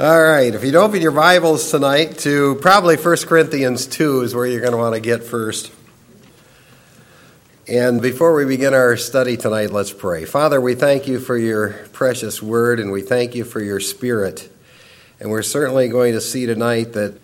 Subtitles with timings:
[0.00, 4.46] All right, if you'd open your Bibles tonight to probably 1 Corinthians 2 is where
[4.46, 5.72] you're going to want to get first.
[7.66, 10.24] And before we begin our study tonight, let's pray.
[10.24, 14.48] Father, we thank you for your precious word and we thank you for your spirit.
[15.18, 17.18] And we're certainly going to see tonight that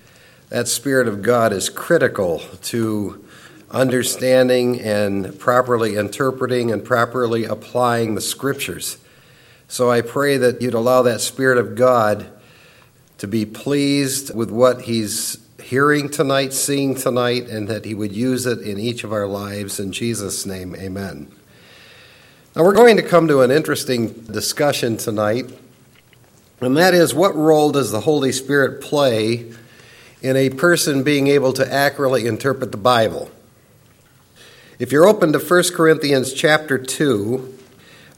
[0.49, 3.25] that spirit of God is critical to
[3.71, 8.99] understanding and properly interpreting and properly applying the scriptures.
[9.69, 12.33] So I pray that you'd allow that spirit of God
[13.19, 18.45] to be pleased with what he's hearing tonight, seeing tonight, and that he would use
[18.47, 19.81] it in each of our lives.
[19.81, 21.31] In Jesus' name, amen.
[22.55, 25.51] Now, we're going to come to an interesting discussion tonight,
[26.61, 29.53] and that is what role does the Holy Spirit play
[30.23, 33.31] in a person being able to accurately interpret the Bible?
[34.79, 37.59] If you're open to 1 Corinthians chapter 2,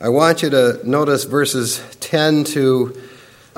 [0.01, 3.01] I want you to notice verses 10 to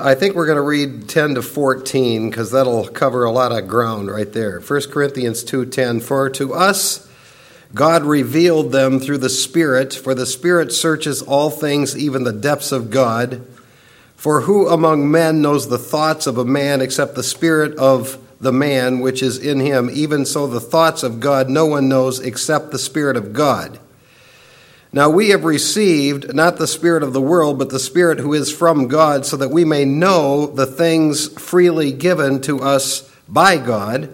[0.01, 3.67] I think we're going to read 10 to 14 because that'll cover a lot of
[3.67, 4.61] ground right there.
[4.61, 7.05] 1 Corinthians 2:10 For to us
[7.73, 12.71] God revealed them through the Spirit, for the Spirit searches all things, even the depths
[12.71, 13.45] of God.
[14.15, 18.53] For who among men knows the thoughts of a man except the Spirit of the
[18.53, 19.89] man which is in him?
[19.91, 23.79] Even so, the thoughts of God no one knows except the Spirit of God.
[24.91, 28.51] Now we have received not the Spirit of the world, but the Spirit who is
[28.51, 34.09] from God, so that we may know the things freely given to us by God,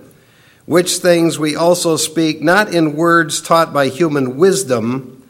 [0.66, 5.24] which things we also speak, not in words taught by human wisdom,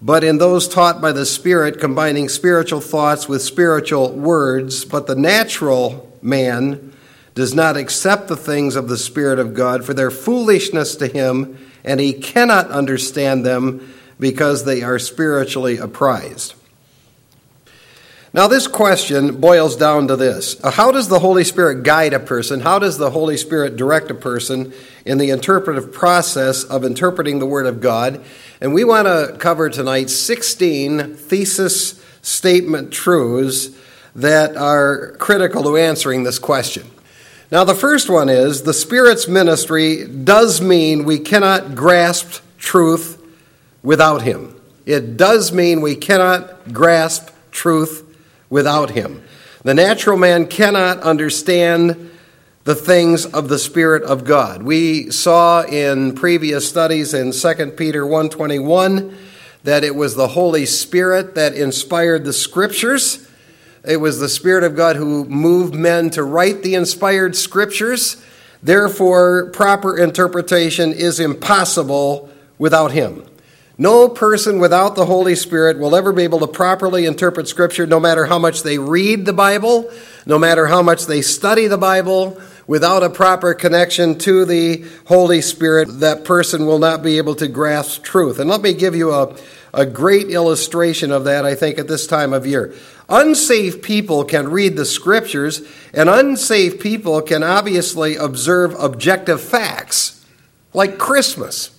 [0.00, 4.84] but in those taught by the Spirit, combining spiritual thoughts with spiritual words.
[4.84, 6.92] But the natural man
[7.34, 11.58] does not accept the things of the Spirit of God, for their foolishness to him,
[11.82, 16.54] and he cannot understand them because they are spiritually apprised.
[18.36, 22.60] Now, this question boils down to this How does the Holy Spirit guide a person?
[22.60, 24.74] How does the Holy Spirit direct a person
[25.06, 28.22] in the interpretive process of interpreting the Word of God?
[28.60, 33.70] And we want to cover tonight 16 thesis statement truths
[34.14, 36.90] that are critical to answering this question.
[37.50, 43.22] Now, the first one is the Spirit's ministry does mean we cannot grasp truth
[43.86, 44.52] without Him.
[44.84, 48.02] It does mean we cannot grasp truth
[48.50, 49.22] without Him.
[49.62, 52.10] The natural man cannot understand
[52.64, 54.64] the things of the spirit of God.
[54.64, 59.14] We saw in previous studies in 2 Peter 1:21
[59.62, 63.20] that it was the Holy Spirit that inspired the scriptures.
[63.84, 68.16] It was the spirit of God who moved men to write the inspired scriptures.
[68.60, 73.22] Therefore, proper interpretation is impossible without him.
[73.78, 78.00] No person without the Holy Spirit will ever be able to properly interpret Scripture, no
[78.00, 79.90] matter how much they read the Bible,
[80.24, 82.40] no matter how much they study the Bible.
[82.66, 87.46] Without a proper connection to the Holy Spirit, that person will not be able to
[87.46, 88.40] grasp truth.
[88.40, 89.36] And let me give you a,
[89.72, 92.74] a great illustration of that, I think, at this time of year.
[93.08, 95.62] Unsaved people can read the Scriptures,
[95.92, 100.26] and unsaved people can obviously observe objective facts,
[100.72, 101.75] like Christmas.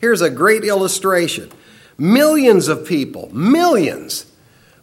[0.00, 1.50] Here's a great illustration.
[1.96, 4.24] Millions of people, millions,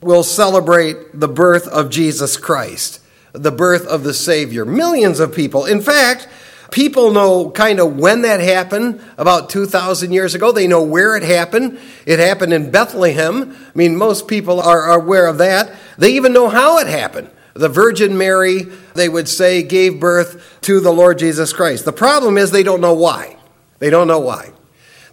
[0.01, 2.99] will celebrate the birth of Jesus Christ,
[3.31, 4.65] the birth of the Savior.
[4.65, 5.65] Millions of people.
[5.65, 6.27] In fact,
[6.71, 10.51] people know kind of when that happened about 2,000 years ago.
[10.51, 11.79] They know where it happened.
[12.05, 13.55] It happened in Bethlehem.
[13.55, 15.73] I mean, most people are aware of that.
[15.97, 17.29] They even know how it happened.
[17.53, 18.63] The Virgin Mary,
[18.95, 21.85] they would say, gave birth to the Lord Jesus Christ.
[21.85, 23.37] The problem is they don't know why.
[23.79, 24.51] They don't know why.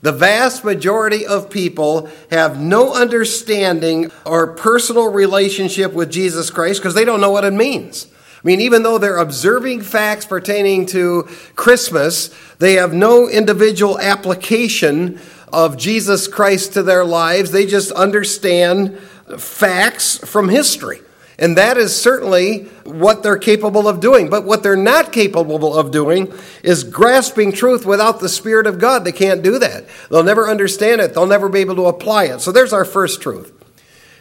[0.02, 6.94] The vast majority of people have no understanding or personal relationship with Jesus Christ because
[6.94, 8.08] they don't know what it means.
[8.12, 15.20] I mean, even though they're observing facts pertaining to Christmas, they have no individual application
[15.52, 17.52] of Jesus Christ to their lives.
[17.52, 18.98] They just understand
[19.38, 21.00] facts from history.
[21.38, 24.28] And that is certainly what they're capable of doing.
[24.28, 26.32] But what they're not capable of doing
[26.62, 29.04] is grasping truth without the Spirit of God.
[29.04, 29.86] They can't do that.
[30.10, 32.40] They'll never understand it, they'll never be able to apply it.
[32.40, 33.52] So there's our first truth.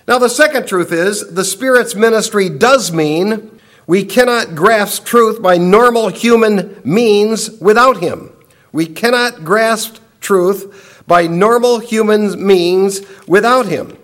[0.08, 5.58] Now, the second truth is the Spirit's ministry does mean we cannot grasp truth by
[5.58, 8.32] normal human means without Him.
[8.72, 13.98] We cannot grasp truth by normal human means without Him.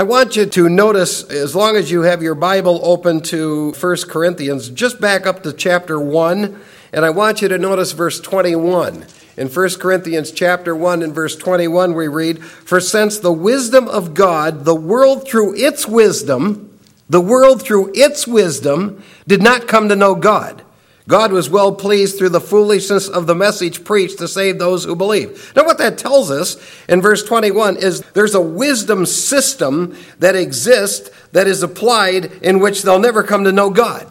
[0.00, 3.96] I want you to notice, as long as you have your Bible open to 1
[4.08, 6.56] Corinthians, just back up to chapter 1,
[6.92, 9.06] and I want you to notice verse 21.
[9.36, 14.14] In 1 Corinthians chapter 1 and verse 21 we read, "For since the wisdom of
[14.14, 16.70] God, the world through its wisdom,
[17.10, 20.62] The world, through its wisdom, did not come to know God.
[21.08, 24.94] God was well pleased through the foolishness of the message preached to save those who
[24.94, 25.52] believe.
[25.56, 31.10] Now, what that tells us in verse 21 is there's a wisdom system that exists
[31.32, 34.06] that is applied in which they'll never come to know God.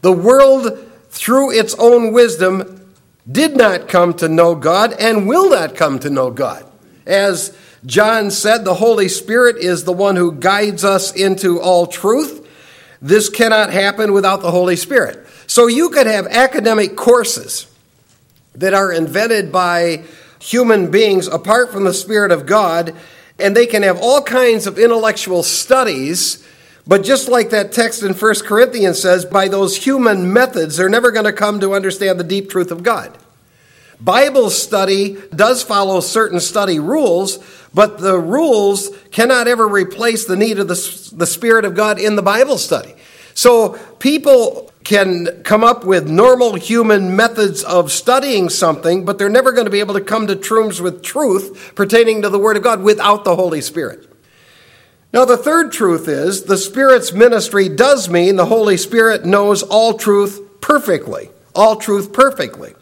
[0.00, 2.94] The world, through its own wisdom,
[3.30, 6.64] did not come to know God and will not come to know God.
[7.06, 7.54] As
[7.84, 12.46] John said, the Holy Spirit is the one who guides us into all truth.
[13.02, 15.26] This cannot happen without the Holy Spirit.
[15.48, 17.66] So you could have academic courses
[18.54, 20.04] that are invented by
[20.38, 22.94] human beings apart from the Spirit of God,
[23.38, 26.46] and they can have all kinds of intellectual studies.
[26.86, 31.10] But just like that text in 1 Corinthians says, by those human methods, they're never
[31.10, 33.16] going to come to understand the deep truth of God.
[34.00, 37.38] Bible study does follow certain study rules,
[37.72, 42.16] but the rules cannot ever replace the need of the, the Spirit of God in
[42.16, 42.94] the Bible study.
[43.32, 49.52] So people can come up with normal human methods of studying something, but they're never
[49.52, 52.62] going to be able to come to terms with truth pertaining to the Word of
[52.62, 54.10] God without the Holy Spirit.
[55.12, 59.92] Now, the third truth is the Spirit's ministry does mean the Holy Spirit knows all
[59.92, 62.74] truth perfectly, all truth perfectly.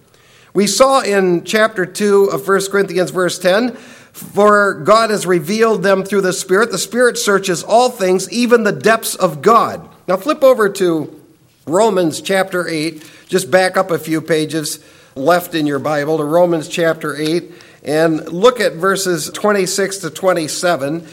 [0.55, 6.05] We saw in chapter 2 of 1 Corinthians, verse 10, for God has revealed them
[6.05, 6.71] through the Spirit.
[6.71, 9.89] The Spirit searches all things, even the depths of God.
[10.07, 11.26] Now, flip over to
[11.69, 14.79] Romans chapter 8, just back up a few pages
[15.17, 17.51] left in your Bible to Romans chapter 8
[17.83, 21.05] and look at verses 26 to 27.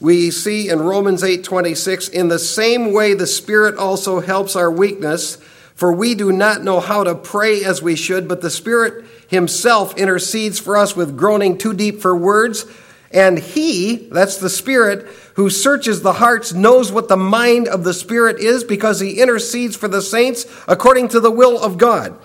[0.00, 5.36] We see in Romans 8:26 in the same way the Spirit also helps our weakness
[5.74, 9.94] for we do not know how to pray as we should but the Spirit himself
[9.98, 12.64] intercedes for us with groaning too deep for words
[13.10, 17.94] and he, that's the Spirit, who searches the hearts, knows what the mind of the
[17.94, 22.18] Spirit is because he intercedes for the saints according to the will of God.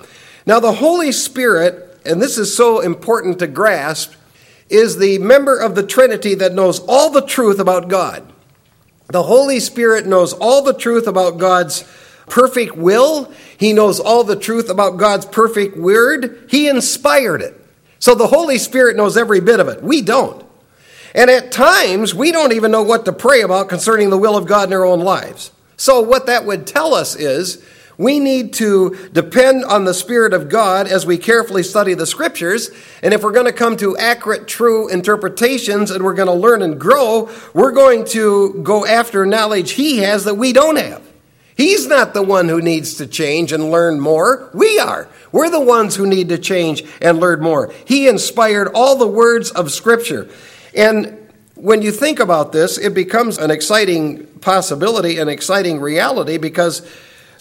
[0.45, 4.13] Now, the Holy Spirit, and this is so important to grasp,
[4.69, 8.33] is the member of the Trinity that knows all the truth about God.
[9.07, 11.83] The Holy Spirit knows all the truth about God's
[12.27, 13.31] perfect will.
[13.57, 16.47] He knows all the truth about God's perfect word.
[16.49, 17.59] He inspired it.
[17.99, 19.81] So the Holy Spirit knows every bit of it.
[19.81, 20.42] We don't.
[21.13, 24.47] And at times, we don't even know what to pray about concerning the will of
[24.47, 25.51] God in our own lives.
[25.77, 27.63] So, what that would tell us is
[27.97, 32.71] we need to depend on the Spirit of God as we carefully study the Scriptures.
[33.03, 36.63] And if we're going to come to accurate, true interpretations and we're going to learn
[36.63, 41.07] and grow, we're going to go after knowledge He has that we don't have.
[41.55, 44.49] He's not the one who needs to change and learn more.
[44.55, 45.07] We are.
[45.31, 47.71] We're the ones who need to change and learn more.
[47.85, 50.29] He inspired all the words of Scripture.
[50.75, 56.87] And when you think about this, it becomes an exciting possibility, an exciting reality, because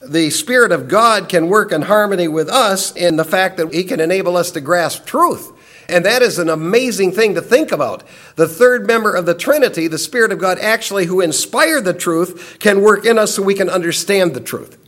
[0.06, 3.84] the Spirit of God can work in harmony with us in the fact that He
[3.84, 5.52] can enable us to grasp truth.
[5.88, 8.05] And that is an amazing thing to think about.
[8.37, 12.56] The third member of the Trinity, the Spirit of God, actually, who inspired the truth,
[12.61, 14.79] can work in us so we can understand the truth.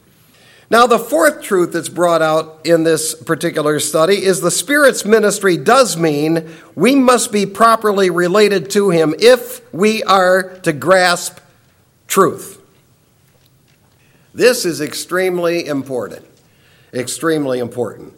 [0.70, 5.56] Now, the fourth truth that's brought out in this particular study is the Spirit's ministry
[5.56, 11.38] does mean we must be properly related to Him if we are to grasp
[12.06, 12.60] truth.
[14.32, 16.26] This is extremely important.
[16.92, 18.14] Extremely important.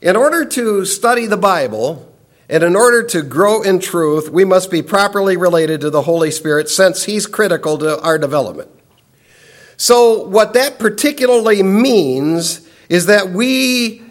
[0.00, 2.10] In order to study the Bible,
[2.48, 6.32] and in order to grow in truth, we must be properly related to the Holy
[6.32, 8.70] Spirit since He's critical to our development.
[9.80, 14.02] So, what that particularly means is that we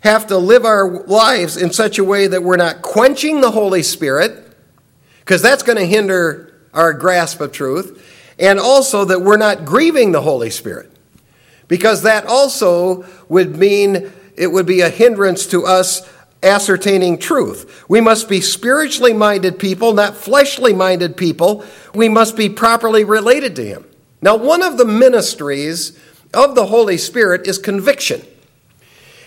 [0.00, 3.82] have to live our lives in such a way that we're not quenching the Holy
[3.82, 4.56] Spirit,
[5.20, 8.02] because that's going to hinder our grasp of truth,
[8.38, 10.90] and also that we're not grieving the Holy Spirit,
[11.68, 16.10] because that also would mean it would be a hindrance to us
[16.42, 17.84] ascertaining truth.
[17.86, 21.66] We must be spiritually minded people, not fleshly minded people.
[21.94, 23.87] We must be properly related to Him.
[24.20, 25.98] Now, one of the ministries
[26.34, 28.22] of the Holy Spirit is conviction.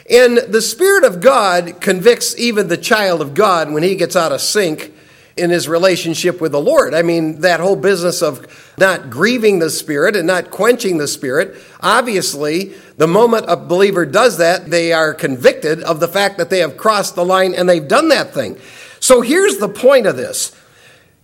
[0.10, 4.32] And the Spirit of God convicts even the child of God when he gets out
[4.32, 4.94] of sync
[5.38, 6.94] in his relationship with the Lord.
[6.94, 8.46] I mean, that whole business of
[8.78, 14.38] not grieving the Spirit and not quenching the Spirit, obviously, the moment a believer does
[14.40, 17.88] that, they are convicted of the fact that they have crossed the line and they've
[17.88, 18.58] done that thing.
[19.00, 20.56] So here's the point of this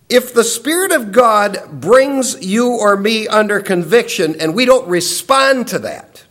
[0.08, 5.68] if the Spirit of God brings you or me under conviction and we don't respond
[5.68, 6.24] to that,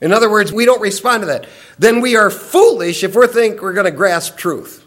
[0.00, 1.46] in other words, we don't respond to that,
[1.78, 4.81] then we are foolish if we think we're going to grasp truth.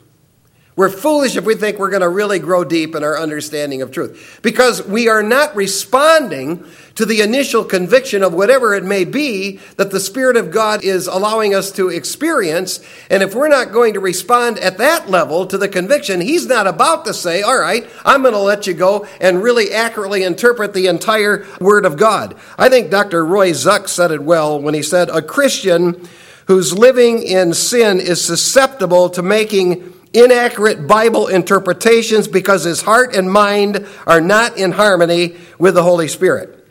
[0.78, 3.92] We're foolish if we think we're going to really grow deep in our understanding of
[3.92, 6.66] truth because we are not responding
[6.96, 11.08] to the initial conviction of whatever it may be that the Spirit of God is
[11.08, 12.86] allowing us to experience.
[13.10, 16.68] And if we're not going to respond at that level to the conviction, He's not
[16.68, 20.74] about to say, All right, I'm going to let you go and really accurately interpret
[20.74, 22.36] the entire Word of God.
[22.58, 23.26] I think Dr.
[23.26, 26.06] Roy Zuck said it well when he said, A Christian
[26.48, 33.32] who's living in sin is susceptible to making inaccurate Bible interpretations because his heart and
[33.32, 36.68] mind are not in harmony with the Holy Spirit.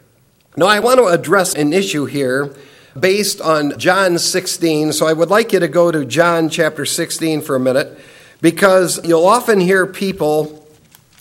[0.56, 2.54] Now, I want to address an issue here
[2.98, 4.92] based on John 16.
[4.92, 7.98] So I would like you to go to John chapter 16 for a minute
[8.40, 10.66] because you'll often hear people,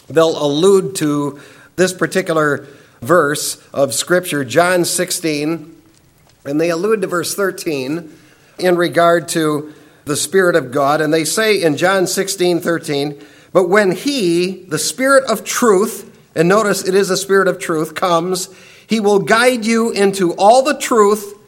[0.08, 1.40] they'll allude to
[1.76, 2.68] this particular
[3.02, 5.76] verse of Scripture, John 16,
[6.46, 8.12] and they allude to verse 13
[8.60, 9.74] in regard to
[10.06, 11.02] the Spirit of God.
[11.02, 16.48] And they say in John 16, 13, but when He, the Spirit of truth, and
[16.48, 18.50] notice it is a Spirit of truth, comes,
[18.88, 21.40] He will guide you into all the truth,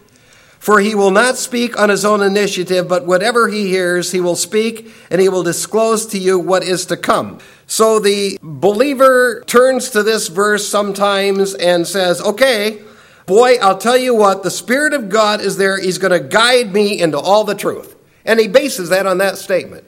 [0.60, 4.36] for He will not speak on His own initiative, but whatever He hears, He will
[4.36, 7.40] speak, and He will disclose to you what is to come.
[7.68, 12.84] So the believer turns to this verse sometimes and says, okay,
[13.26, 15.80] boy, I'll tell you what, the Spirit of God is there.
[15.80, 17.95] He's going to guide me into all the truth.
[18.26, 19.86] And he bases that on that statement.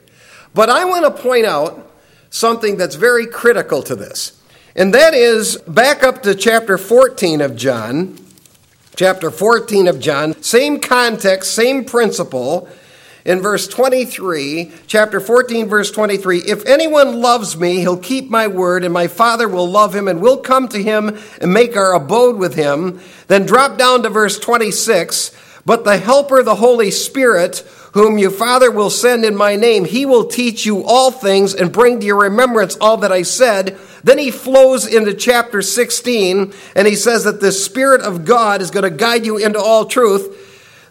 [0.54, 1.90] But I want to point out
[2.30, 4.40] something that's very critical to this.
[4.76, 8.18] And that is back up to chapter 14 of John.
[8.96, 12.68] Chapter 14 of John, same context, same principle.
[13.24, 18.82] In verse 23, chapter 14, verse 23, if anyone loves me, he'll keep my word,
[18.82, 22.38] and my Father will love him, and we'll come to him and make our abode
[22.38, 22.98] with him.
[23.28, 25.30] Then drop down to verse 26,
[25.64, 30.04] but the Helper, the Holy Spirit, whom your Father will send in my name, he
[30.04, 33.78] will teach you all things and bring to your remembrance all that I said.
[34.04, 38.70] Then he flows into chapter 16 and he says that the Spirit of God is
[38.70, 40.44] going to guide you into all truth.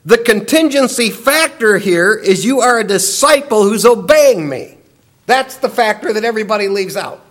[0.06, 4.78] The contingency factor here is you are a disciple who's obeying me.
[5.26, 7.22] That's the factor that everybody leaves out.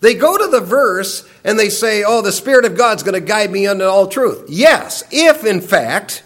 [0.00, 3.26] They go to the verse and they say, Oh, the Spirit of God's going to
[3.26, 4.46] guide me into all truth.
[4.48, 6.22] Yes, if in fact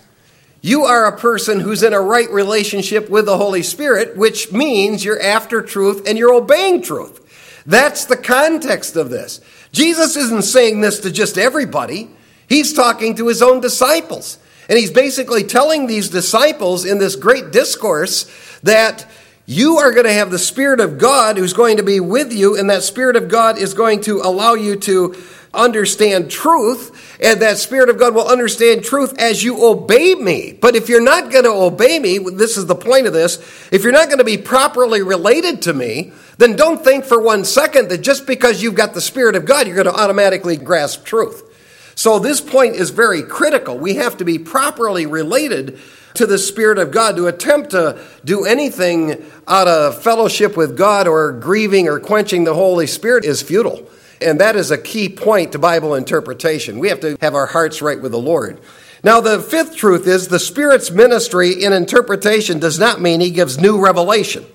[0.62, 5.04] you are a person who's in a right relationship with the Holy Spirit, which means
[5.04, 7.19] you're after truth and you're obeying truth.
[7.66, 9.40] That's the context of this.
[9.73, 12.11] Jesus isn't saying this to just everybody,
[12.49, 14.38] he's talking to his own disciples.
[14.69, 18.31] And he's basically telling these disciples in this great discourse
[18.62, 19.04] that
[19.45, 22.57] you are going to have the Spirit of God who's going to be with you,
[22.57, 25.16] and that Spirit of God is going to allow you to
[25.55, 30.53] understand truth, and that Spirit of God will understand truth as you obey me.
[30.53, 33.37] But if you're not going to obey me, this is the point of this,
[33.71, 37.45] if you're not going to be properly related to me, then don't think for one
[37.45, 41.05] second that just because you've got the Spirit of God, you're going to automatically grasp
[41.05, 41.49] truth.
[41.95, 43.79] So this point is very critical.
[43.79, 45.79] We have to be properly related
[46.15, 47.17] to the Spirit of God.
[47.17, 52.55] To attempt to do anything out of fellowship with God or grieving or quenching the
[52.55, 53.89] Holy Spirit is futile.
[54.23, 56.79] And that is a key point to Bible interpretation.
[56.79, 58.61] We have to have our hearts right with the Lord.
[59.05, 63.59] Now, the fifth truth is the Spirit's ministry in interpretation does not mean he gives
[63.59, 64.47] new revelation.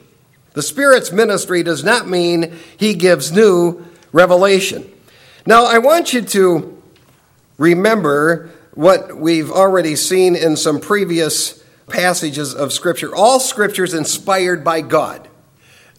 [0.53, 4.89] The Spirit's ministry does not mean he gives new revelation.
[5.45, 6.81] Now, I want you to
[7.57, 13.13] remember what we've already seen in some previous passages of Scripture.
[13.15, 15.27] All Scripture is inspired by God.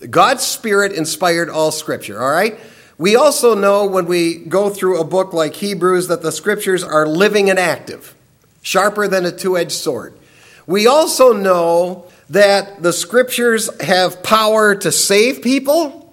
[0.09, 2.59] God's Spirit inspired all Scripture, all right?
[2.99, 7.07] We also know when we go through a book like Hebrews that the scriptures are
[7.07, 8.17] living and active,
[8.61, 10.19] sharper than a two edged sword.
[10.67, 16.13] We also know that the scriptures have power to save people.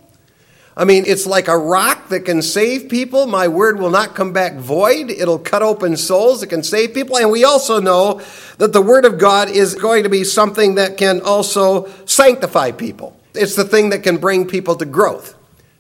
[0.77, 3.25] I mean, it's like a rock that can save people.
[3.25, 5.10] My word will not come back void.
[5.10, 6.44] It'll cut open souls.
[6.44, 7.18] It can save people.
[7.18, 8.22] And we also know
[8.60, 13.18] that the word of God is going to be something that can also sanctify people.
[13.34, 15.34] It's the thing that can bring people to growth.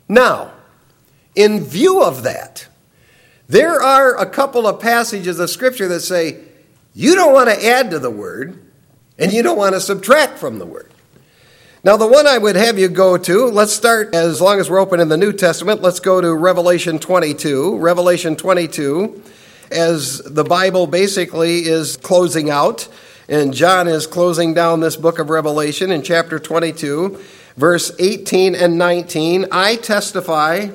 [0.09, 0.51] Now,
[1.35, 2.67] in view of that,
[3.47, 6.39] there are a couple of passages of Scripture that say
[6.93, 8.59] you don't want to add to the Word
[9.19, 10.91] and you don't want to subtract from the Word.
[11.83, 14.79] Now, the one I would have you go to, let's start, as long as we're
[14.79, 17.77] open in the New Testament, let's go to Revelation 22.
[17.77, 19.21] Revelation 22,
[19.69, 22.87] as the Bible basically is closing out,
[23.29, 27.19] and John is closing down this book of Revelation in chapter 22,
[27.55, 29.45] verse 18 and 19.
[29.51, 30.69] I testify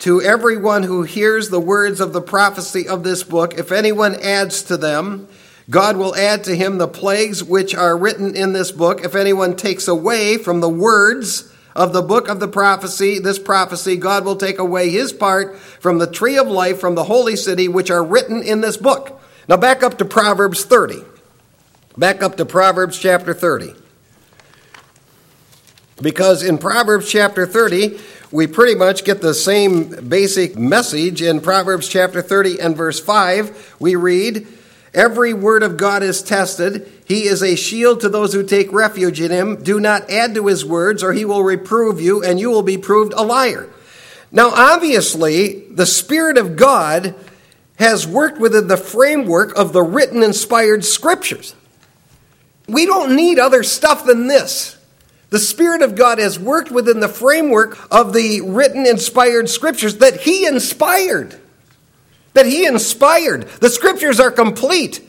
[0.00, 4.62] to everyone who hears the words of the prophecy of this book, if anyone adds
[4.64, 5.28] to them,
[5.68, 9.04] God will add to him the plagues which are written in this book.
[9.04, 13.96] If anyone takes away from the words of the book of the prophecy, this prophecy,
[13.96, 17.68] God will take away his part from the tree of life from the holy city,
[17.68, 19.20] which are written in this book.
[19.48, 21.04] Now back up to Proverbs 30.
[21.98, 23.74] Back up to Proverbs chapter 30.
[26.00, 28.00] Because in Proverbs chapter 30,
[28.32, 31.20] we pretty much get the same basic message.
[31.20, 34.46] In Proverbs chapter 30 and verse 5, we read,
[34.92, 36.90] Every word of God is tested.
[37.04, 39.62] He is a shield to those who take refuge in him.
[39.62, 42.78] Do not add to his words, or he will reprove you, and you will be
[42.78, 43.68] proved a liar.
[44.32, 47.14] Now, obviously, the Spirit of God
[47.78, 51.54] has worked within the framework of the written, inspired scriptures.
[52.68, 54.76] We don't need other stuff than this.
[55.30, 60.20] The Spirit of God has worked within the framework of the written, inspired scriptures that
[60.20, 61.40] He inspired
[62.34, 63.42] that he inspired.
[63.60, 65.06] The scriptures are complete.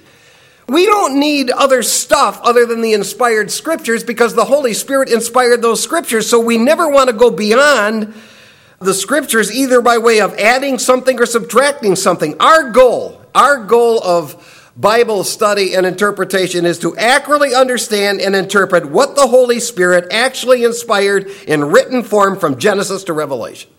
[0.68, 5.62] We don't need other stuff other than the inspired scriptures because the Holy Spirit inspired
[5.62, 6.30] those scriptures.
[6.30, 8.14] So we never want to go beyond
[8.80, 12.36] the scriptures either by way of adding something or subtracting something.
[12.40, 18.90] Our goal, our goal of Bible study and interpretation is to accurately understand and interpret
[18.90, 23.70] what the Holy Spirit actually inspired in written form from Genesis to Revelation.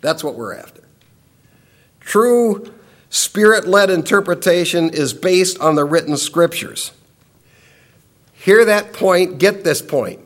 [0.00, 0.82] That's what we're after.
[2.00, 2.72] True
[3.08, 6.92] spirit led interpretation is based on the written scriptures.
[8.32, 10.20] Hear that point, get this point.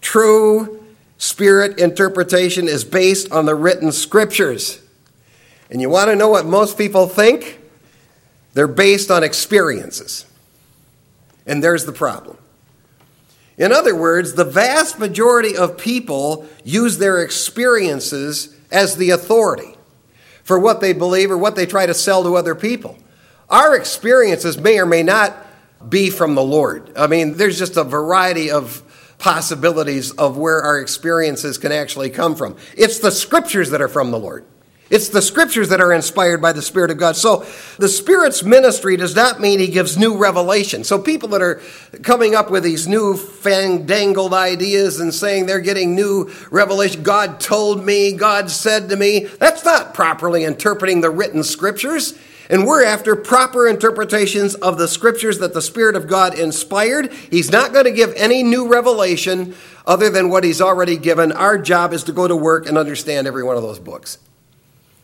[0.00, 0.84] True
[1.18, 4.80] spirit interpretation is based on the written scriptures.
[5.70, 7.61] And you want to know what most people think?
[8.54, 10.26] They're based on experiences.
[11.46, 12.38] And there's the problem.
[13.58, 19.76] In other words, the vast majority of people use their experiences as the authority
[20.42, 22.96] for what they believe or what they try to sell to other people.
[23.48, 25.36] Our experiences may or may not
[25.88, 26.92] be from the Lord.
[26.96, 28.82] I mean, there's just a variety of
[29.18, 32.56] possibilities of where our experiences can actually come from.
[32.76, 34.44] It's the scriptures that are from the Lord.
[34.92, 37.16] It's the scriptures that are inspired by the Spirit of God.
[37.16, 37.46] So
[37.78, 40.84] the Spirit's ministry does not mean he gives new revelation.
[40.84, 41.62] So people that are
[42.02, 47.82] coming up with these new fandangled ideas and saying they're getting new revelation, God told
[47.82, 52.12] me, God said to me, that's not properly interpreting the written scriptures.
[52.50, 57.10] And we're after proper interpretations of the scriptures that the Spirit of God inspired.
[57.30, 59.54] He's not going to give any new revelation
[59.86, 61.32] other than what He's already given.
[61.32, 64.18] Our job is to go to work and understand every one of those books.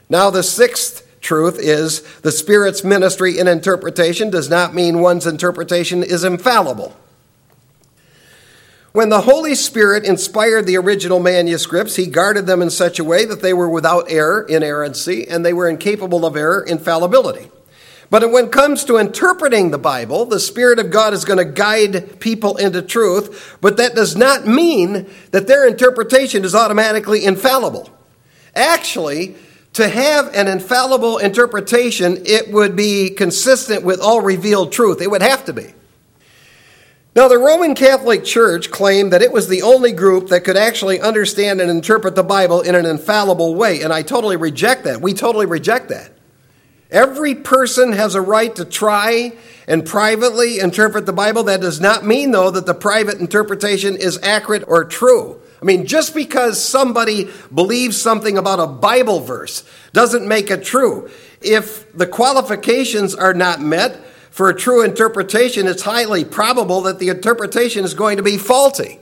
[0.09, 6.03] Now, the sixth truth is the Spirit's ministry in interpretation does not mean one's interpretation
[6.03, 6.97] is infallible.
[8.93, 13.27] When the Holy Spirit inspired the original manuscripts, he guarded them in such a way
[13.27, 17.51] that they were without error, inerrancy, and they were incapable of error, infallibility.
[18.11, 21.45] But when it comes to interpreting the Bible, the Spirit of God is going to
[21.45, 27.91] guide people into truth, but that does not mean that their interpretation is automatically infallible.
[28.55, 29.37] Actually,
[29.79, 35.01] to have an infallible interpretation, it would be consistent with all revealed truth.
[35.01, 35.73] It would have to be.
[37.15, 41.01] Now, the Roman Catholic Church claimed that it was the only group that could actually
[41.01, 45.01] understand and interpret the Bible in an infallible way, and I totally reject that.
[45.01, 46.11] We totally reject that.
[46.91, 49.33] Every person has a right to try
[49.69, 51.45] and privately interpret the Bible.
[51.45, 55.38] That does not mean, though, that the private interpretation is accurate or true.
[55.61, 61.11] I mean, just because somebody believes something about a Bible verse doesn't make it true.
[61.41, 67.09] If the qualifications are not met for a true interpretation, it's highly probable that the
[67.09, 69.01] interpretation is going to be faulty.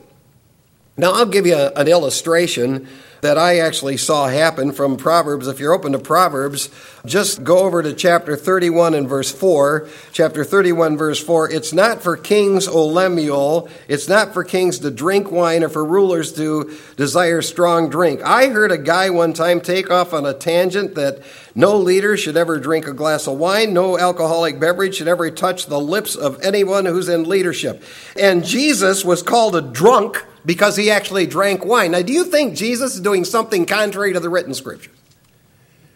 [0.97, 2.87] Now, I'll give you an illustration
[3.21, 5.47] that I actually saw happen from Proverbs.
[5.47, 6.69] If you're open to Proverbs,
[7.05, 9.87] just go over to chapter 31 and verse 4.
[10.11, 11.51] Chapter 31, verse 4.
[11.51, 13.69] It's not for kings, O Lemuel.
[13.87, 18.21] It's not for kings to drink wine or for rulers to desire strong drink.
[18.23, 21.21] I heard a guy one time take off on a tangent that
[21.57, 23.73] no leader should ever drink a glass of wine.
[23.73, 27.81] No alcoholic beverage should ever touch the lips of anyone who's in leadership.
[28.15, 31.91] And Jesus was called a drunk because he actually drank wine.
[31.91, 34.93] Now, do you think Jesus is doing something contrary to the written scriptures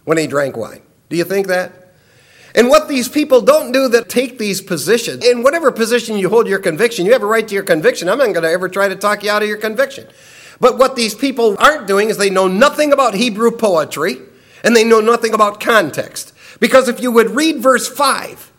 [0.03, 0.81] when he drank wine?
[1.09, 1.93] Do you think that?
[2.55, 6.47] And what these people don't do that take these positions, in whatever position you hold
[6.47, 8.09] your conviction, you have a right to your conviction.
[8.09, 10.07] I'm not going to ever try to talk you out of your conviction.
[10.59, 14.17] But what these people aren't doing is they know nothing about Hebrew poetry
[14.63, 16.33] and they know nothing about context.
[16.59, 18.51] Because if you would read verse 5,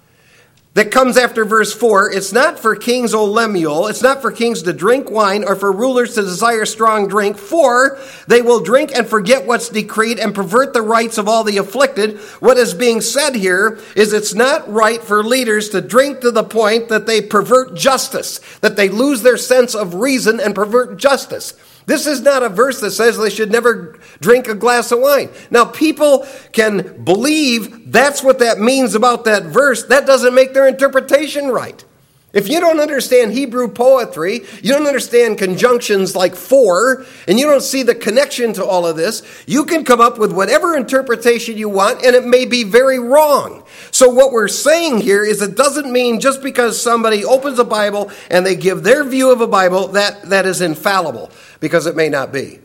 [0.74, 4.62] that comes after verse 4 it's not for kings, O Lemuel, it's not for kings
[4.62, 9.06] to drink wine or for rulers to desire strong drink, for they will drink and
[9.06, 12.18] forget what's decreed and pervert the rights of all the afflicted.
[12.40, 16.44] What is being said here is it's not right for leaders to drink to the
[16.44, 21.52] point that they pervert justice, that they lose their sense of reason and pervert justice.
[21.86, 25.30] This is not a verse that says they should never drink a glass of wine.
[25.50, 29.84] Now, people can believe that's what that means about that verse.
[29.84, 31.84] That doesn't make their interpretation right.
[32.32, 37.62] If you don't understand Hebrew poetry, you don't understand conjunctions like for, and you don't
[37.62, 41.68] see the connection to all of this, you can come up with whatever interpretation you
[41.68, 43.64] want, and it may be very wrong.
[43.90, 48.10] So, what we're saying here is it doesn't mean just because somebody opens a Bible
[48.30, 52.08] and they give their view of a Bible that that is infallible, because it may
[52.08, 52.60] not be.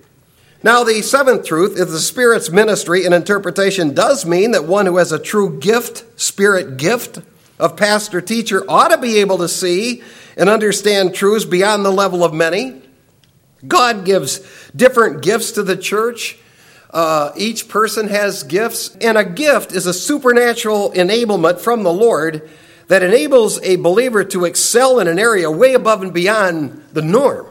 [0.64, 4.98] Now, the seventh truth is the Spirit's ministry and interpretation does mean that one who
[4.98, 7.20] has a true gift, Spirit gift,
[7.60, 10.04] of pastor teacher ought to be able to see
[10.36, 12.82] and understand truths beyond the level of many.
[13.68, 14.40] God gives
[14.76, 16.38] different gifts to the church.
[16.92, 22.48] Uh, each person has gifts, and a gift is a supernatural enablement from the Lord
[22.88, 27.48] that enables a believer to excel in an area way above and beyond the norm.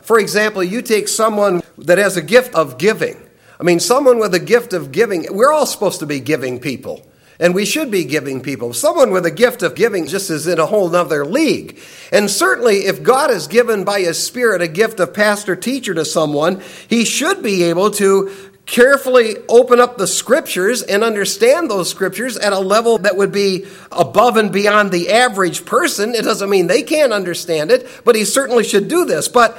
[0.00, 3.20] For example, you take someone that has a gift of giving.
[3.58, 7.06] I mean, someone with a gift of giving, we're all supposed to be giving people.
[7.40, 8.72] And we should be giving people.
[8.72, 11.78] Someone with a gift of giving just is in a whole nother league.
[12.12, 16.04] And certainly, if God has given by His Spirit a gift of pastor teacher to
[16.04, 18.30] someone, he should be able to
[18.66, 23.66] carefully open up the scriptures and understand those scriptures at a level that would be
[23.92, 26.14] above and beyond the average person.
[26.14, 29.28] It doesn't mean they can't understand it, but he certainly should do this.
[29.28, 29.58] But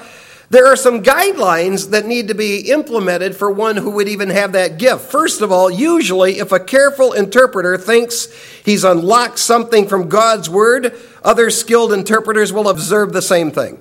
[0.50, 4.52] there are some guidelines that need to be implemented for one who would even have
[4.52, 5.12] that gift.
[5.12, 8.28] First of all, usually, if a careful interpreter thinks
[8.64, 13.80] he's unlocked something from God's word, other skilled interpreters will observe the same thing.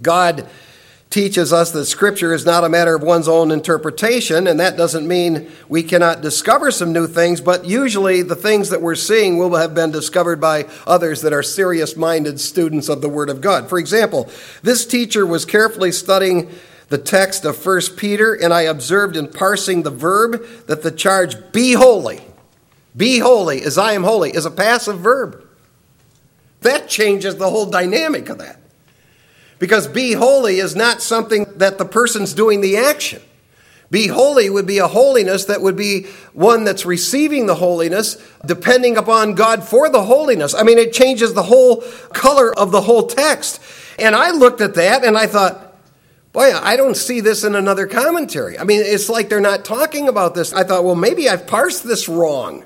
[0.00, 0.48] God
[1.14, 5.06] teaches us that Scripture is not a matter of one's own interpretation, and that doesn't
[5.06, 9.54] mean we cannot discover some new things, but usually the things that we're seeing will
[9.54, 13.68] have been discovered by others that are serious minded students of the Word of God.
[13.68, 14.28] For example,
[14.64, 16.50] this teacher was carefully studying
[16.88, 21.36] the text of 1 Peter, and I observed in parsing the verb that the charge,
[21.52, 22.22] be holy,
[22.96, 25.46] be holy as I am holy, is a passive verb.
[26.62, 28.63] That changes the whole dynamic of that.
[29.58, 33.22] Because be holy is not something that the person's doing the action.
[33.90, 38.96] Be holy would be a holiness that would be one that's receiving the holiness, depending
[38.96, 40.54] upon God for the holiness.
[40.54, 43.60] I mean, it changes the whole color of the whole text.
[43.98, 45.76] And I looked at that and I thought,
[46.32, 48.58] boy, I don't see this in another commentary.
[48.58, 50.52] I mean, it's like they're not talking about this.
[50.52, 52.64] I thought, well, maybe I've parsed this wrong.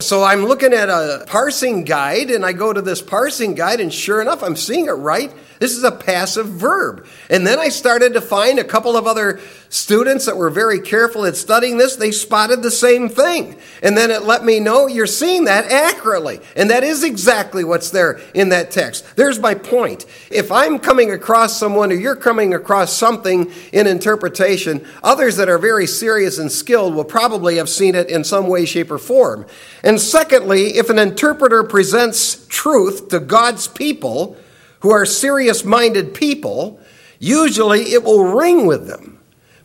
[0.00, 3.92] So I'm looking at a parsing guide and I go to this parsing guide, and
[3.92, 5.30] sure enough, I'm seeing it right.
[5.60, 7.06] This is a passive verb.
[7.28, 11.26] And then I started to find a couple of other students that were very careful
[11.26, 11.96] at studying this.
[11.96, 13.58] They spotted the same thing.
[13.82, 16.40] And then it let me know you're seeing that accurately.
[16.56, 19.04] And that is exactly what's there in that text.
[19.16, 20.06] There's my point.
[20.30, 25.58] If I'm coming across someone or you're coming across something in interpretation, others that are
[25.58, 29.44] very serious and skilled will probably have seen it in some way, shape, or form.
[29.84, 34.38] And secondly, if an interpreter presents truth to God's people,
[34.80, 36.80] who are serious minded people,
[37.18, 39.20] usually it will ring with them.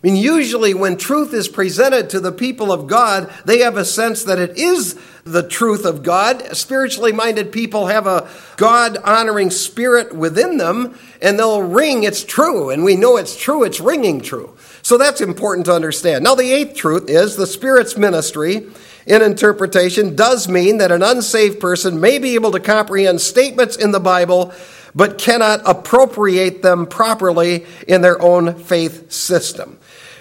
[0.06, 3.84] I mean, usually when truth is presented to the people of God, they have a
[3.84, 6.56] sense that it is the truth of God.
[6.56, 12.70] Spiritually minded people have a God honoring spirit within them, and they'll ring, it's true.
[12.70, 14.56] And we know it's true, it's ringing true.
[14.84, 16.24] So that's important to understand.
[16.24, 18.68] Now, the eighth truth is the Spirit's ministry
[19.06, 23.92] in interpretation does mean that an unsaved person may be able to comprehend statements in
[23.92, 24.54] the Bible
[24.96, 29.78] but cannot appropriate them properly in their own faith system.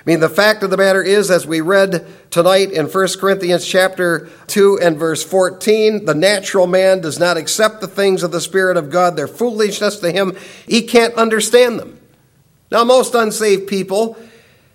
[0.07, 3.65] I mean, the fact of the matter is, as we read tonight in 1 Corinthians
[3.65, 8.41] chapter 2 and verse 14, the natural man does not accept the things of the
[8.41, 9.17] Spirit of God.
[9.17, 10.37] They're foolishness to him.
[10.67, 11.99] He can't understand them.
[12.71, 14.19] Now, most unsaved people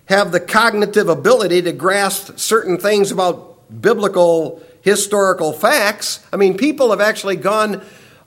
[0.06, 3.49] have the cognitive ability to grasp certain things about
[3.80, 6.24] biblical historical facts.
[6.32, 7.82] I mean, people have actually gone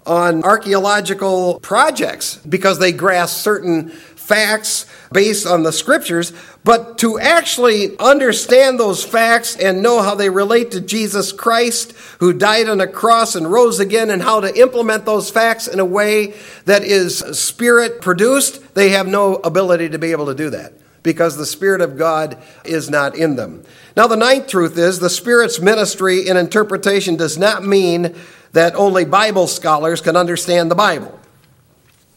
[0.06, 6.32] on archaeological projects because they grasp certain facts based on the scriptures,
[6.64, 12.34] but to actually understand those facts and know how they relate to Jesus Christ, who
[12.34, 15.86] died on a cross and rose again, and how to implement those facts in a
[15.86, 16.34] way
[16.66, 20.74] that is spirit produced, they have no ability to be able to do that
[21.04, 23.64] because the Spirit of God is not in them.
[23.96, 28.16] Now, the ninth truth is the Spirit's ministry and interpretation does not mean
[28.54, 31.20] that only Bible scholars can understand the Bible.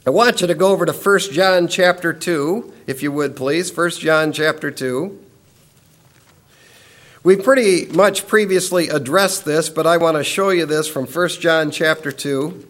[0.07, 3.77] I want you to go over to 1 John chapter 2, if you would please.
[3.77, 5.25] 1 John chapter 2.
[7.25, 11.29] We pretty much previously addressed this, but I want to show you this from 1
[11.40, 12.68] John chapter 2.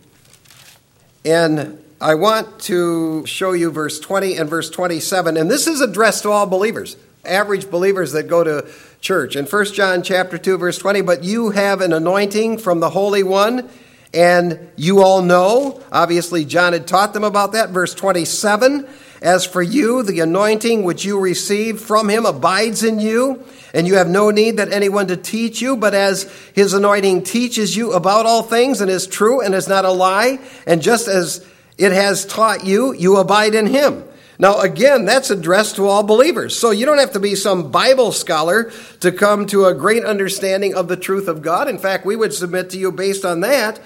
[1.27, 6.25] And I want to show you verse 20 and verse 27, and this is addressed
[6.25, 8.69] to all believers, average believers that go to
[9.01, 9.35] church.
[9.35, 13.23] In 1 John chapter 2 verse 20, but you have an anointing from the Holy
[13.23, 13.71] One,
[14.13, 17.71] and you all know, obviously John had taught them about that.
[17.71, 18.87] Verse 27,
[19.23, 23.95] as for you, the anointing which you received from him abides in you, and you
[23.95, 28.27] have no need that anyone to teach you, but as his anointing teaches you about
[28.27, 31.43] all things and is true and is not a lie, and just as
[31.79, 34.05] it has taught you, you abide in him.
[34.39, 36.57] Now, again, that's addressed to all believers.
[36.57, 40.75] So you don't have to be some Bible scholar to come to a great understanding
[40.75, 41.69] of the truth of God.
[41.69, 43.81] In fact, we would submit to you based on that.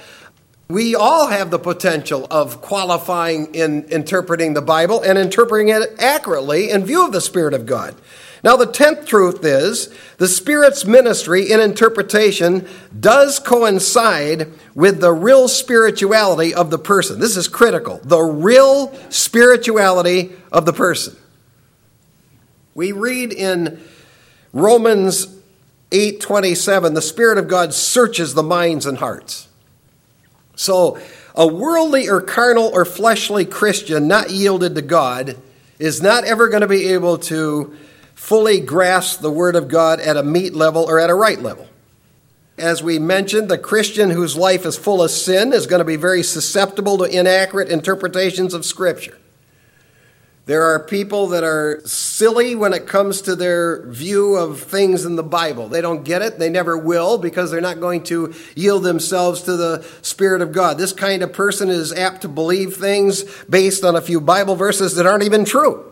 [0.68, 6.70] We all have the potential of qualifying in interpreting the Bible and interpreting it accurately
[6.70, 7.94] in view of the Spirit of God.
[8.42, 12.66] Now, the tenth truth is the Spirit's ministry in interpretation
[12.98, 17.20] does coincide with the real spirituality of the person.
[17.20, 18.00] This is critical.
[18.02, 21.16] The real spirituality of the person.
[22.74, 23.78] We read in
[24.54, 25.28] Romans
[25.90, 29.48] 8:27, the Spirit of God searches the minds and hearts.
[30.56, 30.98] So,
[31.34, 35.36] a worldly or carnal or fleshly Christian not yielded to God
[35.78, 37.74] is not ever going to be able to
[38.20, 41.66] fully grasp the Word of God at a meat level or at a right level.
[42.58, 45.96] As we mentioned, the Christian whose life is full of sin is going to be
[45.96, 49.16] very susceptible to inaccurate interpretations of Scripture.
[50.44, 55.16] There are people that are silly when it comes to their view of things in
[55.16, 55.68] the Bible.
[55.68, 59.56] They don't get it, they never will, because they're not going to yield themselves to
[59.56, 60.76] the Spirit of God.
[60.76, 64.94] This kind of person is apt to believe things based on a few Bible verses
[64.96, 65.89] that aren't even true.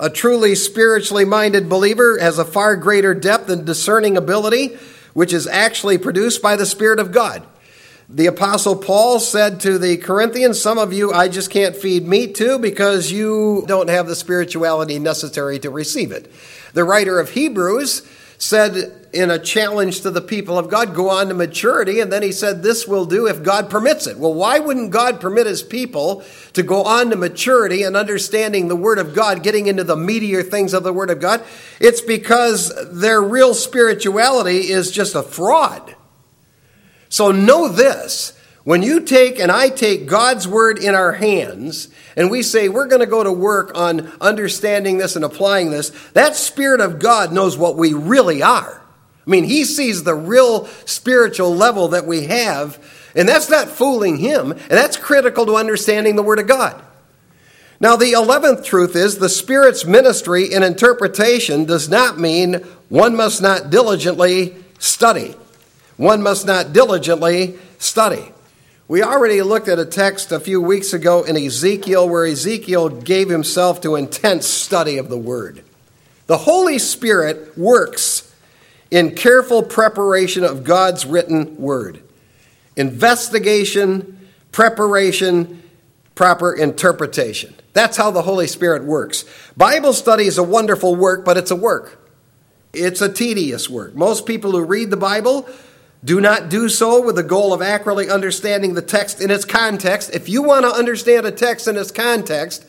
[0.00, 4.76] A truly spiritually minded believer has a far greater depth and discerning ability,
[5.12, 7.44] which is actually produced by the Spirit of God.
[8.08, 12.36] The Apostle Paul said to the Corinthians, Some of you I just can't feed meat
[12.36, 16.30] to because you don't have the spirituality necessary to receive it.
[16.74, 18.02] The writer of Hebrews
[18.38, 22.00] said in a challenge to the people of God, go on to maturity.
[22.00, 24.16] And then he said, This will do if God permits it.
[24.18, 26.22] Well, why wouldn't God permit his people
[26.52, 30.48] to go on to maturity and understanding the Word of God, getting into the meatier
[30.48, 31.42] things of the Word of God?
[31.80, 35.96] It's because their real spirituality is just a fraud.
[37.08, 38.37] So know this
[38.68, 42.86] when you take and I take God's word in our hands and we say we're
[42.86, 47.32] going to go to work on understanding this and applying this, that Spirit of God
[47.32, 48.82] knows what we really are.
[49.26, 52.78] I mean, He sees the real spiritual level that we have,
[53.16, 56.78] and that's not fooling Him, and that's critical to understanding the Word of God.
[57.80, 62.56] Now, the 11th truth is the Spirit's ministry in interpretation does not mean
[62.90, 65.34] one must not diligently study.
[65.96, 68.34] One must not diligently study.
[68.88, 73.28] We already looked at a text a few weeks ago in Ezekiel where Ezekiel gave
[73.28, 75.62] himself to intense study of the Word.
[76.26, 78.34] The Holy Spirit works
[78.90, 82.02] in careful preparation of God's written Word.
[82.76, 85.62] Investigation, preparation,
[86.14, 87.54] proper interpretation.
[87.74, 89.26] That's how the Holy Spirit works.
[89.54, 92.08] Bible study is a wonderful work, but it's a work.
[92.72, 93.94] It's a tedious work.
[93.94, 95.46] Most people who read the Bible
[96.04, 100.14] do not do so with the goal of accurately understanding the text in its context.
[100.14, 102.64] If you want to understand a text in its context,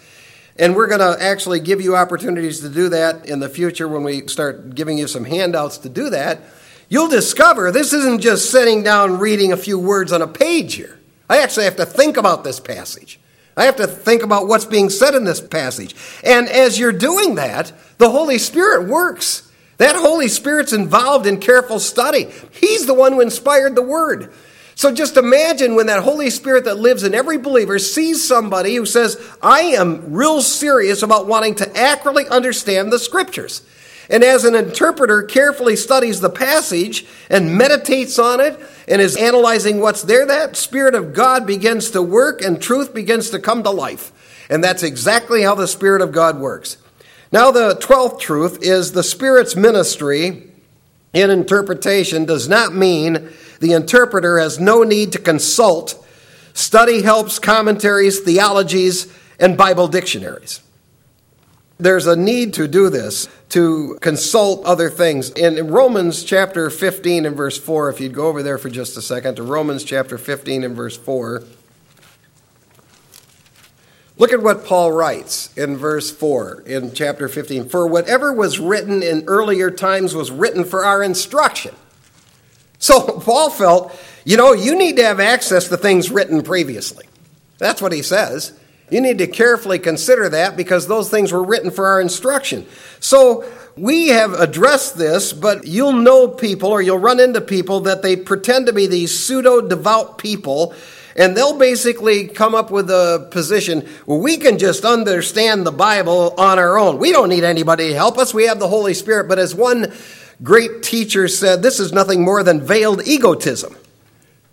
[0.58, 4.04] and we're going to actually give you opportunities to do that in the future when
[4.04, 6.42] we start giving you some handouts to do that,
[6.90, 11.00] you'll discover this isn't just sitting down reading a few words on a page here.
[11.30, 13.20] I actually have to think about this passage.
[13.56, 15.96] I have to think about what's being said in this passage.
[16.24, 19.49] And as you're doing that, the Holy Spirit works.
[19.80, 22.28] That Holy Spirit's involved in careful study.
[22.52, 24.32] He's the one who inspired the Word.
[24.76, 28.86] So just imagine when that Holy Spirit that lives in every believer sees somebody who
[28.86, 33.62] says, I am real serious about wanting to accurately understand the Scriptures.
[34.10, 39.80] And as an interpreter carefully studies the passage and meditates on it and is analyzing
[39.80, 43.70] what's there, that Spirit of God begins to work and truth begins to come to
[43.70, 44.12] life.
[44.50, 46.78] And that's exactly how the Spirit of God works.
[47.32, 50.52] Now, the twelfth truth is the Spirit's ministry
[51.14, 56.06] in interpretation does not mean the interpreter has no need to consult
[56.54, 60.62] study helps, commentaries, theologies, and Bible dictionaries.
[61.78, 65.30] There's a need to do this, to consult other things.
[65.32, 69.02] In Romans chapter 15 and verse 4, if you'd go over there for just a
[69.02, 71.44] second, to Romans chapter 15 and verse 4.
[74.20, 77.70] Look at what Paul writes in verse 4 in chapter 15.
[77.70, 81.74] For whatever was written in earlier times was written for our instruction.
[82.80, 87.06] So Paul felt, you know, you need to have access to things written previously.
[87.60, 88.52] That's what he says.
[88.90, 92.66] You need to carefully consider that because those things were written for our instruction.
[93.00, 98.02] So we have addressed this, but you'll know people or you'll run into people that
[98.02, 100.74] they pretend to be these pseudo devout people.
[101.20, 106.34] And they'll basically come up with a position where we can just understand the Bible
[106.38, 106.98] on our own.
[106.98, 108.34] We don't need anybody to help us.
[108.34, 109.28] We have the Holy Spirit.
[109.28, 109.94] But as one
[110.42, 113.76] great teacher said, this is nothing more than veiled egotism.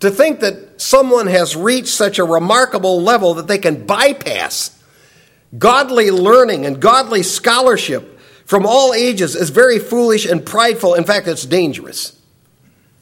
[0.00, 4.76] To think that someone has reached such a remarkable level that they can bypass
[5.56, 10.94] godly learning and godly scholarship from all ages is very foolish and prideful.
[10.94, 12.15] In fact, it's dangerous.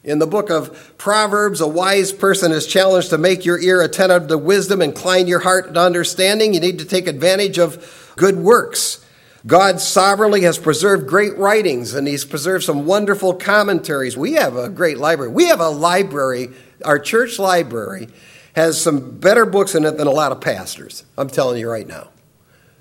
[0.05, 4.27] In the book of Proverbs, a wise person is challenged to make your ear attentive
[4.27, 6.53] to wisdom, incline your heart to understanding.
[6.53, 9.03] You need to take advantage of good works.
[9.47, 14.15] God sovereignly has preserved great writings and He's preserved some wonderful commentaries.
[14.15, 15.31] We have a great library.
[15.31, 16.49] We have a library
[16.83, 18.09] our church library
[18.55, 21.03] has some better books in it than a lot of pastors.
[21.17, 22.09] I'm telling you right now.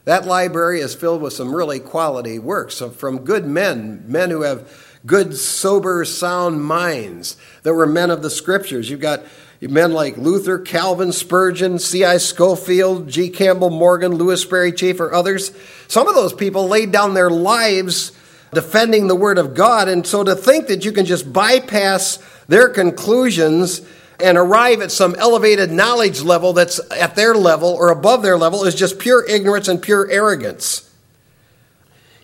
[0.05, 4.69] That library is filled with some really quality works from good men, men who have
[5.07, 8.89] good, sober, sound minds that were men of the scriptures.
[8.89, 9.25] You've got
[9.61, 12.19] men like Luther, Calvin, Spurgeon, C.I.
[12.19, 13.29] Scofield, G.
[13.29, 15.53] Campbell Morgan, Lewis Sperry Chafer, others.
[15.89, 18.13] Some of those people laid down their lives
[18.53, 19.89] defending the Word of God.
[19.89, 23.83] And so to think that you can just bypass their conclusions
[24.21, 28.65] and arrive at some elevated knowledge level that's at their level or above their level
[28.65, 30.89] is just pure ignorance and pure arrogance.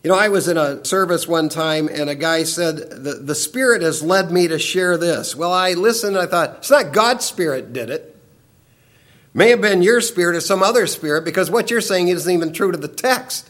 [0.02, 3.34] You know, I was in a service one time and a guy said, the, the
[3.34, 5.36] Spirit has led me to share this.
[5.36, 8.16] Well, I listened I thought, it's not God's Spirit did it.
[9.32, 12.52] May have been your spirit or some other spirit because what you're saying isn't even
[12.52, 13.48] true to the text.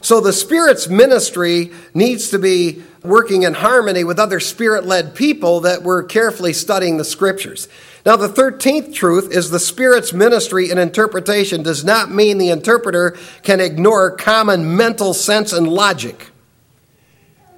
[0.00, 5.60] So the Spirit's ministry needs to be working in harmony with other Spirit led people
[5.60, 7.68] that were carefully studying the Scriptures.
[8.04, 13.16] Now, the 13th truth is the Spirit's ministry and interpretation does not mean the interpreter
[13.42, 16.30] can ignore common mental sense and logic.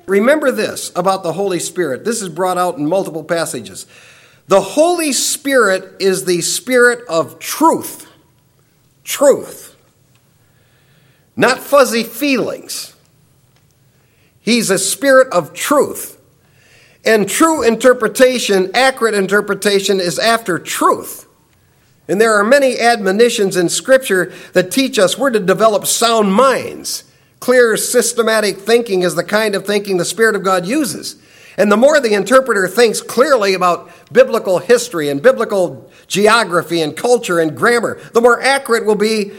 [0.06, 2.04] Remember this about the Holy Spirit.
[2.04, 3.86] This is brought out in multiple passages.
[4.48, 8.06] The Holy Spirit is the Spirit of truth.
[9.02, 9.74] Truth
[11.36, 12.94] not fuzzy feelings.
[14.40, 16.13] He's a spirit of truth.
[17.04, 21.26] And true interpretation, accurate interpretation, is after truth.
[22.08, 27.04] And there are many admonitions in Scripture that teach us we're to develop sound minds.
[27.40, 31.16] Clear, systematic thinking is the kind of thinking the Spirit of God uses.
[31.56, 37.38] And the more the interpreter thinks clearly about biblical history and biblical geography and culture
[37.38, 39.32] and grammar, the more accurate will be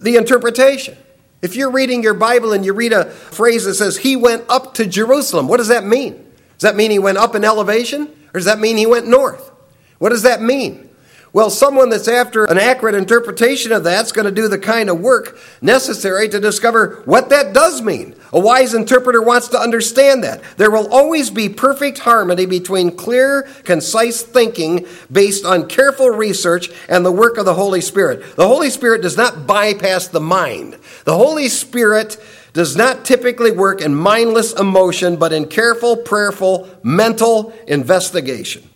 [0.00, 0.96] the interpretation.
[1.40, 4.74] If you're reading your Bible and you read a phrase that says, He went up
[4.74, 6.21] to Jerusalem, what does that mean?
[6.62, 8.02] Does that mean he went up in elevation?
[8.02, 9.50] Or does that mean he went north?
[9.98, 10.90] What does that mean?
[11.32, 15.00] Well, someone that's after an accurate interpretation of that's going to do the kind of
[15.00, 18.14] work necessary to discover what that does mean.
[18.32, 20.40] A wise interpreter wants to understand that.
[20.56, 27.04] There will always be perfect harmony between clear, concise thinking based on careful research and
[27.04, 28.36] the work of the Holy Spirit.
[28.36, 30.78] The Holy Spirit does not bypass the mind.
[31.06, 32.18] The Holy Spirit
[32.52, 38.68] does not typically work in mindless emotion, but in careful, prayerful, mental investigation.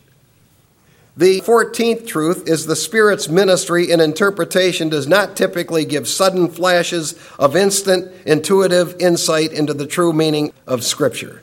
[1.17, 7.15] The 14th truth is the Spirit's ministry and interpretation does not typically give sudden flashes
[7.39, 11.43] of instant, intuitive insight into the true meaning of Scripture.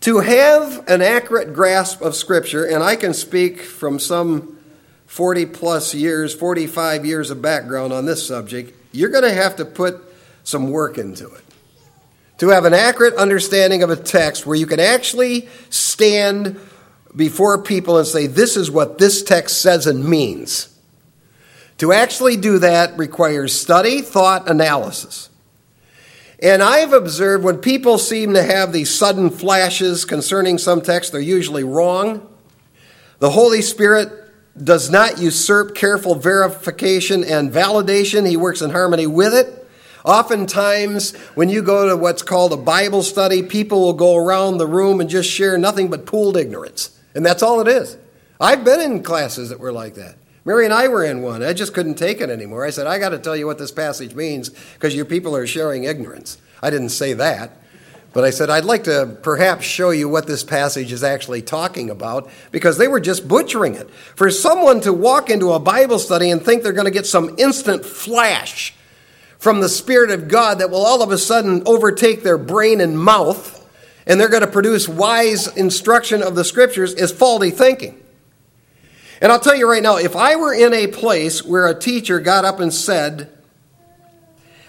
[0.00, 4.58] To have an accurate grasp of Scripture, and I can speak from some
[5.06, 9.64] 40 plus years, 45 years of background on this subject, you're going to have to
[9.64, 10.03] put
[10.44, 11.42] some work into it.
[12.38, 16.60] To have an accurate understanding of a text where you can actually stand
[17.16, 20.68] before people and say, This is what this text says and means.
[21.78, 25.30] To actually do that requires study, thought, analysis.
[26.40, 31.20] And I've observed when people seem to have these sudden flashes concerning some text, they're
[31.20, 32.28] usually wrong.
[33.18, 34.10] The Holy Spirit
[34.62, 39.63] does not usurp careful verification and validation, He works in harmony with it.
[40.04, 44.66] Oftentimes, when you go to what's called a Bible study, people will go around the
[44.66, 46.98] room and just share nothing but pooled ignorance.
[47.14, 47.96] And that's all it is.
[48.38, 50.16] I've been in classes that were like that.
[50.44, 51.42] Mary and I were in one.
[51.42, 52.66] I just couldn't take it anymore.
[52.66, 55.46] I said, I got to tell you what this passage means because your people are
[55.46, 56.36] sharing ignorance.
[56.62, 57.52] I didn't say that.
[58.12, 61.88] But I said, I'd like to perhaps show you what this passage is actually talking
[61.88, 63.90] about because they were just butchering it.
[63.90, 67.34] For someone to walk into a Bible study and think they're going to get some
[67.38, 68.74] instant flash
[69.44, 72.98] from the Spirit of God that will all of a sudden overtake their brain and
[72.98, 73.60] mouth
[74.06, 78.02] and they're going to produce wise instruction of the scriptures is faulty thinking.
[79.20, 82.20] And I'll tell you right now, if I were in a place where a teacher
[82.20, 83.30] got up and said,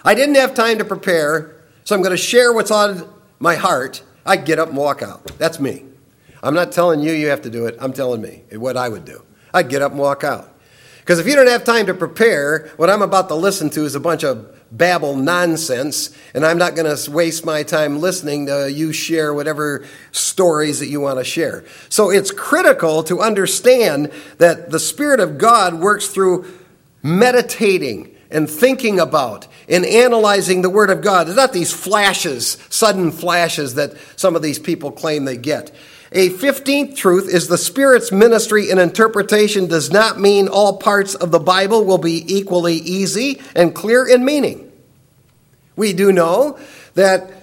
[0.03, 1.55] I didn't have time to prepare,
[1.85, 3.09] so I'm going to share what's on
[3.39, 5.25] my heart, I'd get up and walk out.
[5.37, 5.85] That's me.
[6.43, 7.77] I'm not telling you you have to do it.
[7.79, 9.23] I'm telling me what I would do.
[9.53, 10.53] I'd get up and walk out.
[11.05, 13.93] Because if you don't have time to prepare, what I'm about to listen to is
[13.93, 18.71] a bunch of babble nonsense, and I'm not going to waste my time listening to
[18.71, 21.63] you share whatever stories that you want to share.
[21.89, 26.51] So it's critical to understand that the Spirit of God works through
[27.03, 31.27] meditating and thinking about and analyzing the Word of God.
[31.27, 35.71] It's not these flashes, sudden flashes that some of these people claim they get.
[36.15, 41.29] A 15th truth is the Spirit's ministry and interpretation does not mean all parts of
[41.29, 44.71] the Bible will be equally easy and clear in meaning.
[45.75, 46.57] We do know
[46.93, 47.33] that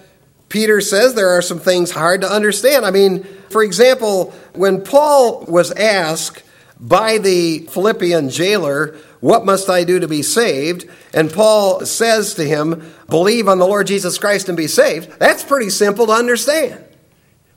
[0.49, 2.83] Peter says there are some things hard to understand.
[2.83, 6.41] I mean, for example, when Paul was asked
[6.79, 10.89] by the Philippian jailer, What must I do to be saved?
[11.13, 15.19] And Paul says to him, Believe on the Lord Jesus Christ and be saved.
[15.19, 16.83] That's pretty simple to understand.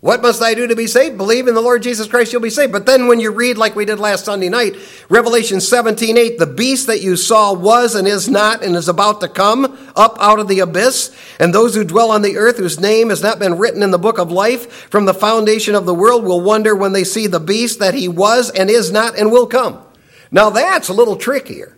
[0.06, 1.16] What must I do to be saved?
[1.16, 2.70] Believe in the Lord Jesus Christ, you'll be saved.
[2.70, 4.76] But then when you read, like we did last Sunday night,
[5.08, 9.20] Revelation 17 8, the beast that you saw was and is not and is about
[9.22, 9.64] to come
[9.96, 11.12] up out of the abyss.
[11.40, 13.98] And those who dwell on the earth, whose name has not been written in the
[13.98, 17.40] book of life from the foundation of the world, will wonder when they see the
[17.40, 19.82] beast that he was and is not and will come.
[20.30, 21.75] Now that's a little trickier.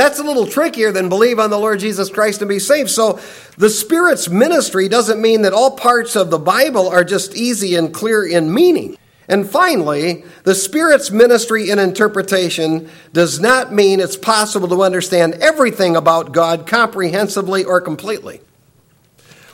[0.00, 2.88] That's a little trickier than believe on the Lord Jesus Christ and be saved.
[2.88, 3.20] So
[3.58, 7.92] the Spirit's ministry doesn't mean that all parts of the Bible are just easy and
[7.92, 8.96] clear in meaning.
[9.28, 15.96] And finally, the Spirit's ministry and interpretation does not mean it's possible to understand everything
[15.96, 18.40] about God comprehensively or completely.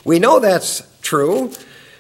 [0.04, 1.50] We know that's true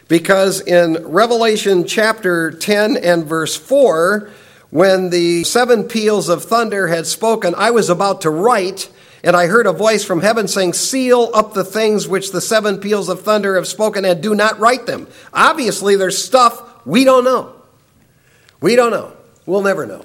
[0.06, 4.30] because in Revelation chapter 10 and verse 4,
[4.76, 8.90] when the seven peals of thunder had spoken, I was about to write,
[9.24, 12.76] and I heard a voice from heaven saying, Seal up the things which the seven
[12.76, 15.08] peals of thunder have spoken, and do not write them.
[15.32, 17.54] Obviously, there's stuff we don't know.
[18.60, 19.16] We don't know.
[19.46, 20.04] We'll never know.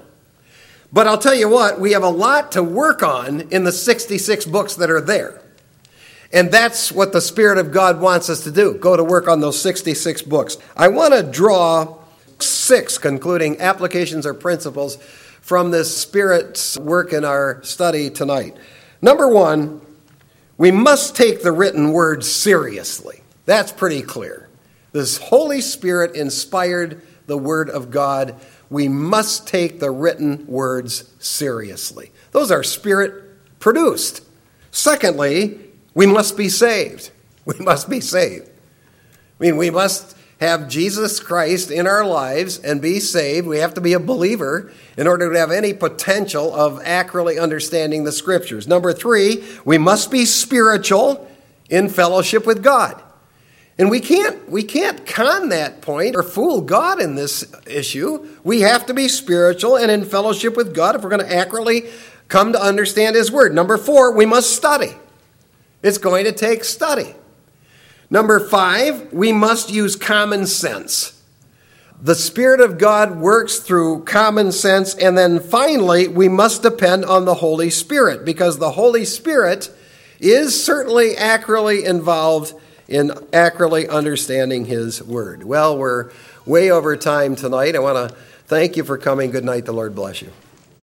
[0.94, 4.46] But I'll tell you what, we have a lot to work on in the 66
[4.46, 5.42] books that are there.
[6.32, 9.42] And that's what the Spirit of God wants us to do go to work on
[9.42, 10.56] those 66 books.
[10.78, 12.01] I want to draw
[12.48, 14.98] six concluding applications or principles
[15.42, 18.56] from this Spirit's work in our study tonight.
[19.02, 19.82] Number one,
[20.58, 23.24] we must take the written word seriously.
[23.46, 24.48] That's pretty clear.
[24.92, 28.36] This Holy Spirit inspired the Word of God.
[28.70, 32.12] We must take the written words seriously.
[32.32, 34.24] Those are Spirit produced.
[34.72, 35.60] Secondly,
[35.94, 37.12] we must be saved.
[37.44, 38.48] We must be saved.
[38.48, 43.76] I mean, we must have Jesus Christ in our lives and be saved, we have
[43.76, 48.68] to be a believer in order to have any potential of accurately understanding the scriptures.
[48.68, 51.30] Number three, we must be spiritual
[51.70, 53.02] in fellowship with God.
[53.78, 58.28] And we can't we can't con that point or fool God in this issue.
[58.44, 61.90] We have to be spiritual and in fellowship with God if we're going to accurately
[62.28, 63.54] come to understand his word.
[63.54, 64.94] Number 4, we must study.
[65.84, 67.16] It's going to take study.
[68.12, 71.18] Number five, we must use common sense.
[72.02, 74.94] The Spirit of God works through common sense.
[74.96, 79.74] And then finally, we must depend on the Holy Spirit because the Holy Spirit
[80.20, 82.54] is certainly accurately involved
[82.88, 85.44] in accurately understanding His Word.
[85.44, 86.12] Well, we're
[86.46, 87.78] way over time tonight.
[87.78, 89.32] I want to thank you for coming.
[89.32, 89.66] Good night.
[89.66, 90.32] The Lord bless you.